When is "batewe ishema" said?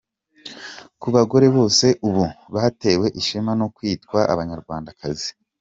2.55-3.51